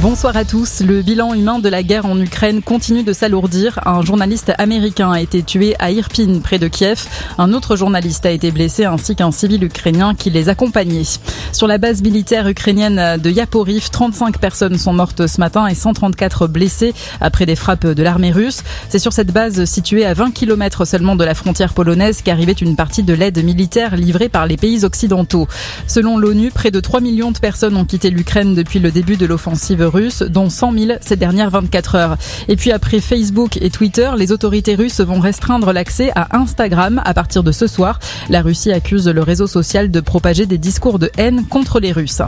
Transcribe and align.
Bonsoir 0.00 0.36
à 0.36 0.44
tous. 0.44 0.80
Le 0.80 1.02
bilan 1.02 1.34
humain 1.34 1.58
de 1.58 1.68
la 1.68 1.82
guerre 1.82 2.06
en 2.06 2.20
Ukraine 2.20 2.62
continue 2.62 3.02
de 3.02 3.12
s'alourdir. 3.12 3.80
Un 3.84 4.02
journaliste 4.02 4.52
américain 4.56 5.10
a 5.10 5.20
été 5.20 5.42
tué 5.42 5.74
à 5.80 5.90
Irpin, 5.90 6.38
près 6.38 6.60
de 6.60 6.68
Kiev. 6.68 7.08
Un 7.36 7.52
autre 7.52 7.74
journaliste 7.74 8.24
a 8.24 8.30
été 8.30 8.52
blessé 8.52 8.84
ainsi 8.84 9.16
qu'un 9.16 9.32
civil 9.32 9.64
ukrainien 9.64 10.14
qui 10.14 10.30
les 10.30 10.48
accompagnait. 10.48 11.02
Sur 11.50 11.66
la 11.66 11.78
base 11.78 12.00
militaire 12.00 12.46
ukrainienne 12.46 13.20
de 13.20 13.30
Yaporiv, 13.30 13.90
35 13.90 14.38
personnes 14.38 14.78
sont 14.78 14.92
mortes 14.92 15.26
ce 15.26 15.40
matin 15.40 15.66
et 15.66 15.74
134 15.74 16.46
blessées 16.46 16.94
après 17.20 17.44
des 17.44 17.56
frappes 17.56 17.86
de 17.86 18.02
l'armée 18.02 18.30
russe. 18.30 18.62
C'est 18.88 19.00
sur 19.00 19.12
cette 19.12 19.32
base 19.32 19.64
située 19.64 20.06
à 20.06 20.14
20 20.14 20.30
km 20.30 20.84
seulement 20.84 21.16
de 21.16 21.24
la 21.24 21.34
frontière 21.34 21.74
polonaise 21.74 22.22
qu'arrivait 22.22 22.52
une 22.52 22.76
partie 22.76 23.02
de 23.02 23.14
l'aide 23.14 23.44
militaire 23.44 23.96
livrée 23.96 24.28
par 24.28 24.46
les 24.46 24.56
pays 24.56 24.84
occidentaux. 24.84 25.48
Selon 25.88 26.18
l'ONU, 26.18 26.52
près 26.52 26.70
de 26.70 26.78
3 26.78 27.00
millions 27.00 27.32
de 27.32 27.38
personnes 27.38 27.76
ont 27.76 27.84
quitté 27.84 28.10
l'Ukraine 28.10 28.54
depuis 28.54 28.78
le 28.78 28.92
début 28.92 29.16
de 29.16 29.26
l'offensive 29.26 29.87
russe, 29.88 30.22
dont 30.22 30.50
100 30.50 30.72
000 30.72 30.92
ces 31.00 31.16
dernières 31.16 31.50
24 31.50 31.94
heures. 31.94 32.16
Et 32.48 32.56
puis 32.56 32.72
après 32.72 33.00
Facebook 33.00 33.58
et 33.60 33.70
Twitter, 33.70 34.10
les 34.16 34.32
autorités 34.32 34.74
russes 34.74 35.00
vont 35.00 35.20
restreindre 35.20 35.72
l'accès 35.72 36.10
à 36.14 36.36
Instagram 36.36 37.02
à 37.04 37.14
partir 37.14 37.42
de 37.42 37.52
ce 37.52 37.66
soir. 37.66 37.98
La 38.28 38.42
Russie 38.42 38.72
accuse 38.72 39.08
le 39.08 39.22
réseau 39.22 39.46
social 39.46 39.90
de 39.90 40.00
propager 40.00 40.46
des 40.46 40.58
discours 40.58 40.98
de 40.98 41.10
haine 41.16 41.44
contre 41.46 41.80
les 41.80 41.92
Russes. 41.92 42.22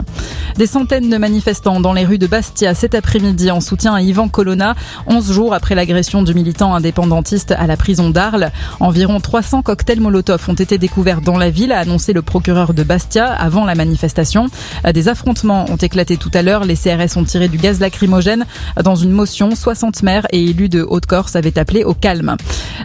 Des 0.57 0.67
centaines 0.67 1.09
de 1.09 1.17
manifestants 1.17 1.79
dans 1.79 1.93
les 1.93 2.05
rues 2.05 2.17
de 2.17 2.27
Bastia 2.27 2.73
cet 2.73 2.95
après-midi 2.95 3.51
en 3.51 3.61
soutien 3.61 3.93
à 3.93 4.01
Ivan 4.01 4.27
Colonna, 4.27 4.75
11 5.07 5.31
jours 5.31 5.53
après 5.53 5.75
l'agression 5.75 6.23
du 6.23 6.33
militant 6.33 6.73
indépendantiste 6.73 7.51
à 7.51 7.67
la 7.67 7.77
prison 7.77 8.09
d'Arles. 8.09 8.51
Environ 8.79 9.19
300 9.19 9.61
cocktails 9.61 10.01
Molotov 10.01 10.49
ont 10.49 10.53
été 10.53 10.77
découverts 10.77 11.21
dans 11.21 11.37
la 11.37 11.49
ville, 11.49 11.71
a 11.71 11.79
annoncé 11.79 12.13
le 12.13 12.21
procureur 12.21 12.73
de 12.73 12.83
Bastia 12.83 13.31
avant 13.31 13.65
la 13.65 13.75
manifestation. 13.75 14.47
Des 14.93 15.07
affrontements 15.07 15.65
ont 15.69 15.77
éclaté 15.77 16.17
tout 16.17 16.31
à 16.33 16.41
l'heure. 16.41 16.65
Les 16.65 16.75
CRS 16.75 17.17
ont 17.17 17.23
tiré 17.23 17.47
du 17.51 17.57
gaz 17.57 17.79
lacrymogène. 17.79 18.45
Dans 18.83 18.95
une 18.95 19.11
motion, 19.11 19.53
60 19.53 20.01
maires 20.03 20.25
et 20.31 20.43
élus 20.43 20.69
de 20.69 20.81
Haute-Corse 20.81 21.35
avaient 21.35 21.59
appelé 21.59 21.83
au 21.83 21.93
calme. 21.93 22.35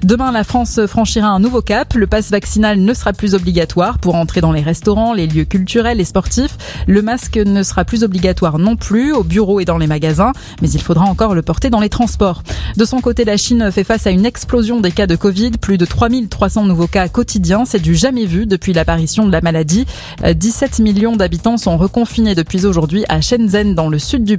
Demain, 0.02 0.32
la 0.32 0.44
France 0.44 0.80
franchira 0.86 1.28
un 1.28 1.40
nouveau 1.40 1.62
cap. 1.62 1.94
Le 1.94 2.06
passe 2.06 2.30
vaccinal 2.30 2.80
ne 2.80 2.92
sera 2.92 3.12
plus 3.12 3.34
obligatoire 3.34 3.98
pour 3.98 4.14
entrer 4.16 4.40
dans 4.40 4.52
les 4.52 4.60
restaurants, 4.60 5.14
les 5.14 5.26
lieux 5.26 5.44
culturels 5.44 6.00
et 6.00 6.04
sportifs. 6.04 6.58
Le 6.86 7.00
masque 7.00 7.36
ne 7.36 7.62
sera 7.62 7.84
plus 7.84 8.04
obligatoire 8.04 8.58
non 8.58 8.76
plus 8.76 9.12
au 9.12 9.22
bureau 9.22 9.60
et 9.60 9.64
dans 9.64 9.78
les 9.78 9.86
magasins, 9.86 10.32
mais 10.60 10.68
il 10.70 10.82
faudra 10.82 11.04
encore 11.04 11.34
le 11.34 11.42
porter 11.42 11.70
dans 11.70 11.80
les 11.80 11.88
transports. 11.88 12.42
De 12.76 12.84
son 12.84 13.00
côté, 13.00 13.24
la 13.24 13.36
Chine 13.36 13.70
fait 13.70 13.84
face 13.84 14.06
à 14.06 14.10
une 14.10 14.26
explosion 14.26 14.80
des 14.80 14.90
cas 14.90 15.06
de 15.06 15.16
Covid. 15.16 15.52
Plus 15.52 15.78
de 15.78 15.86
3300 15.86 16.64
nouveaux 16.64 16.86
cas 16.86 17.08
quotidiens. 17.08 17.64
C'est 17.64 17.80
du 17.80 17.94
jamais 17.94 18.26
vu 18.26 18.46
depuis 18.46 18.72
l'apparition 18.72 19.26
de 19.26 19.32
la 19.32 19.40
maladie. 19.40 19.86
17 20.24 20.80
millions 20.80 21.16
d'habitants 21.16 21.56
sont 21.56 21.76
reconfinés 21.76 22.34
depuis 22.34 22.66
aujourd'hui 22.66 23.04
à 23.08 23.20
Shenzhen 23.20 23.74
dans 23.74 23.88
le 23.88 23.98
sud 23.98 24.24
du 24.24 24.36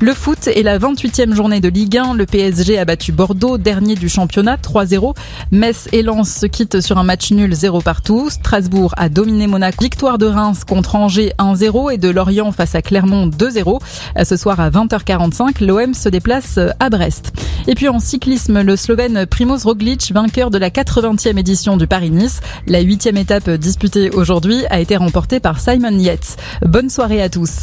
Le 0.00 0.14
foot 0.14 0.48
est 0.48 0.62
la 0.62 0.78
28e 0.78 1.32
journée 1.32 1.60
de 1.60 1.68
Ligue 1.68 1.96
1. 1.96 2.14
Le 2.14 2.26
PSG 2.26 2.78
a 2.78 2.84
battu 2.84 3.12
Bordeaux, 3.12 3.56
dernier 3.56 3.94
du 3.94 4.08
championnat, 4.08 4.56
3-0. 4.56 5.14
Metz 5.52 5.88
et 5.92 6.02
Lens 6.02 6.28
se 6.40 6.46
quittent 6.46 6.80
sur 6.80 6.98
un 6.98 7.04
match 7.04 7.30
nul 7.30 7.54
0 7.54 7.80
partout. 7.82 8.28
Strasbourg 8.30 8.94
a 8.96 9.08
dominé 9.08 9.46
Monaco. 9.46 9.82
Victoire 9.82 10.18
de 10.18 10.26
Reims 10.26 10.64
contre 10.64 10.96
Angers 10.96 11.32
1-0 11.38 11.92
et 11.92 11.98
de 11.98 12.08
Lorient 12.08 12.50
face 12.52 12.74
à 12.74 12.82
Clermont 12.82 13.28
2-0. 13.28 13.80
Ce 14.24 14.36
soir 14.36 14.58
à 14.58 14.70
20h45, 14.70 15.64
l'OM 15.64 15.94
se 15.94 16.08
déplace 16.08 16.58
à 16.80 16.90
Brest. 16.90 17.32
Et 17.68 17.74
puis 17.74 17.88
en 17.88 18.00
cyclisme, 18.00 18.62
le 18.62 18.74
Slovène 18.76 19.26
Primoz 19.26 19.64
Roglic, 19.64 20.12
vainqueur 20.12 20.50
de 20.50 20.58
la 20.58 20.70
80e 20.70 21.38
édition 21.38 21.76
du 21.76 21.86
Paris-Nice. 21.86 22.40
La 22.66 22.80
huitième 22.80 23.16
étape 23.16 23.48
disputée 23.50 24.10
aujourd'hui 24.10 24.64
a 24.70 24.80
été 24.80 24.96
remportée 24.96 25.38
par 25.38 25.60
Simon 25.60 25.96
Yates. 25.98 26.36
Bonne 26.62 26.90
soirée 26.90 27.22
à 27.22 27.28
tous. 27.28 27.60